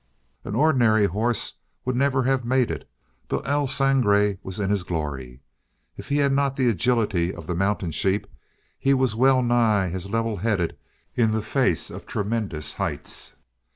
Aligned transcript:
An 0.43 0.55
ordinary 0.55 1.05
horse 1.05 1.53
would 1.85 1.95
never 1.95 2.23
have 2.23 2.43
made 2.43 2.71
it, 2.71 2.89
but 3.27 3.47
El 3.47 3.67
Sangre 3.67 4.39
was 4.41 4.59
in 4.59 4.71
his 4.71 4.81
glory. 4.83 5.41
If 5.95 6.09
he 6.09 6.17
had 6.17 6.31
not 6.33 6.55
the 6.55 6.69
agility 6.69 7.31
of 7.31 7.45
the 7.45 7.53
mountain 7.53 7.91
sheep, 7.91 8.25
he 8.79 8.95
was 8.95 9.13
well 9.15 9.43
nigh 9.43 9.91
as 9.91 10.09
level 10.09 10.37
headed 10.37 10.75
in 11.13 11.33
the 11.33 11.43
face 11.43 11.91
of 11.91 12.07
tremendous 12.07 12.73
heights. 12.73 13.35